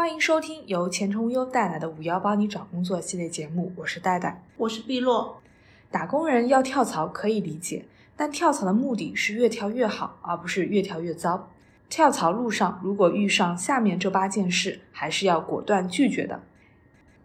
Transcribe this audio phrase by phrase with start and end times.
[0.00, 5.42] 欢迎收听由前程无忧带来的“五幺帮你找工作”系列节目，我是戴戴，我是碧落。
[5.90, 7.84] 打工人要跳槽可以理解，
[8.16, 11.50] 但跳槽的目的是越跳越好，而不是越跳越糟。
[11.90, 16.40] 跳槽路上如果遇上下面这八件事，还是要果断拒绝的。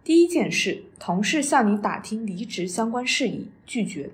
[0.04, 4.10] 第一件事，同事向你打听离职相关事宜，拒绝。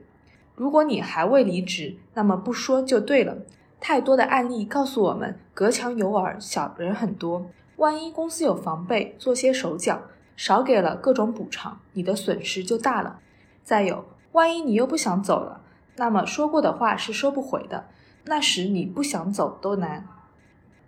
[0.55, 3.39] 如果你还未离职，那么不说就对了。
[3.79, 7.47] 太多的案例告诉我们，隔墙有耳，小人很多。
[7.82, 10.04] 万一公司有防备，做些手脚，
[10.35, 13.20] 少给了各种补偿，你的损失就大了。
[13.63, 15.63] 再有，万一你又不想走了，
[15.95, 17.88] 那么说过的话是收不回的，
[18.25, 20.08] 那时你不想走都难。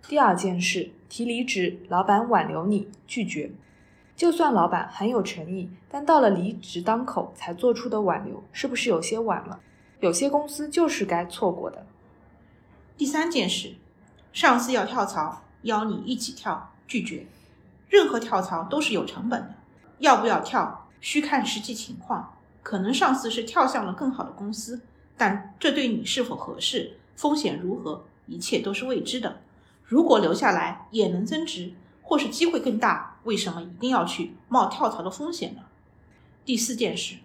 [0.06, 3.50] 第二件事，提离职，老板挽留你，拒绝。
[4.14, 9.58] 就算老板很有诚意，但到了离职当口才做出的挽留，是不是有些晚了？
[9.98, 11.84] 有些公司就是该错过的。
[12.96, 13.74] 第三件事，
[14.32, 17.26] 上司要跳槽，邀你一起跳，拒绝。
[17.88, 19.54] 任何跳槽都是有成本的，
[19.98, 22.36] 要不要跳，需看实际情况。
[22.62, 24.80] 可能上司是跳向了更好的公司，
[25.16, 29.40] 但这对你是否合适，风险如何，一切都是未知的。
[29.84, 35.62] 如果留下来也能增值，或是机会更大，为什么一定要去冒跳槽的风险呢？
[36.44, 37.16] 第四件事，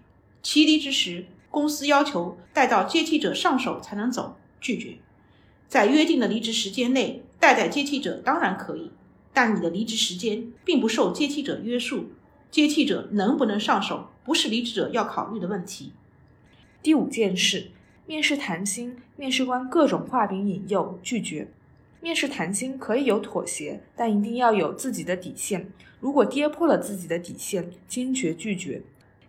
[0.44, 4.98] 提离职时，公司要求待到接替者上手才能走，拒绝。
[5.70, 8.92] 在约定的离职时间内代代接替者当然可以，
[9.34, 12.12] 但你的离职时间并不受接替者约束，
[12.52, 15.94] 接替者能不能上手不是离职者要考虑的问题。
[16.82, 17.72] 第五件事，
[18.06, 21.48] 面试谈薪，面试官各种画饼引诱，拒绝。
[22.02, 25.70] 面试谈薪可以有妥协，但一定要有自己的底线。
[26.00, 28.82] 如果跌破了自己的底线，坚决拒绝。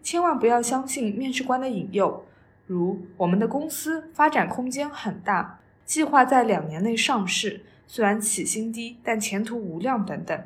[0.02, 2.24] 千万不要相信面试官的引诱，
[2.66, 5.60] 如我们的公司发展空间很大。
[5.84, 10.40] 计划在两年内上市，虽然起薪低，但前途无量等等。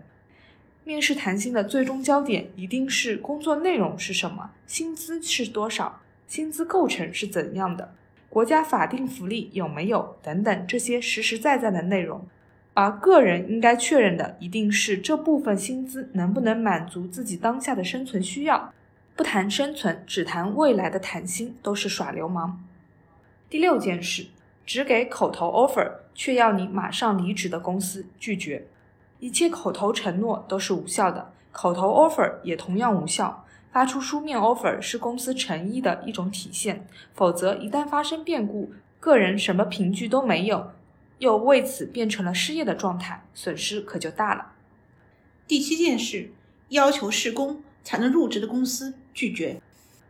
[0.83, 7.93] 面试谈薪的最终焦点一定是工作内容是什么，薪资是多少，薪资构成是怎样的，
[8.31, 12.27] 国家法定福利有没有等等这些实实在在的内容。
[12.73, 18.73] 而个人应该确认的一定是这部分薪资能不能满足自己当下的生存需要。
[19.15, 22.65] 不谈生存，只谈未来的谈薪都是耍流氓。
[23.51, 24.29] 第六件事。
[24.67, 28.67] 只给口头 offer，却要你马上离职的公司拒绝。
[29.21, 33.45] 一切口头承诺都是无效的，口头 offer 也同样无效。
[33.73, 40.71] 发出书面 offer 是公司诚意的一种体现，否则一旦发生变故，个人什么凭据都没有，
[41.19, 44.53] 又为此变成了失业的状态，损失可就大了。
[45.49, 46.31] 第七件事，
[46.69, 49.61] 要求试工才能入职的公司拒绝。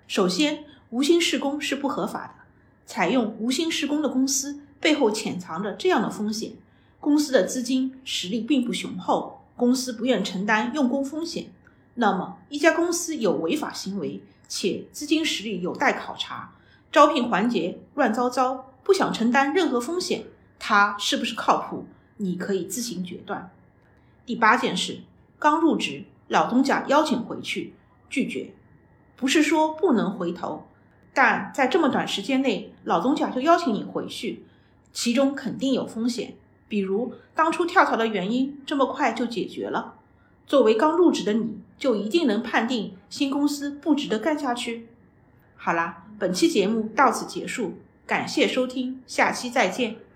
[0.06, 2.43] 首先，无薪试工是不合法的。
[2.86, 6.52] 采用无薪施工的公司背后潜藏着这样的风险：
[7.00, 11.46] 公司的资金实力并不雄厚，公司不愿承担用工风险。
[11.94, 16.52] 那么，一家公司有违法行为，且资金实力有待考察，
[16.90, 20.24] 招聘环节乱糟糟，不想承担任何风险，
[20.58, 21.86] 他是不是靠谱？
[22.16, 23.50] 你可以自行决断。
[24.26, 25.00] 第八件事：
[25.38, 27.74] 刚入职，老东家邀请回去，
[28.10, 28.52] 拒绝，
[29.16, 30.66] 不是说不能回头。
[31.14, 34.44] 但在这么短时间内，老东家就邀请你回去，
[34.92, 36.34] 其中肯定有风险。
[36.68, 39.94] 比如当初跳槽的原因这么快就解决了，
[40.46, 44.88] 作为刚入职的你，就一定能判定新公司不值得干下去？
[45.56, 47.74] 好啦，本期节目到此结束，
[48.06, 50.03] 感谢收听，下期再见。